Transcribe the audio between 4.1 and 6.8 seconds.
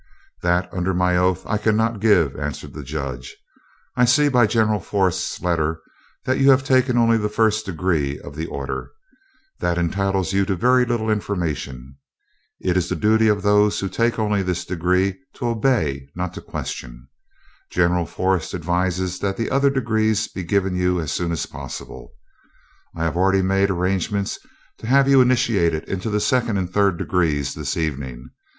by General Forrest's letter that you have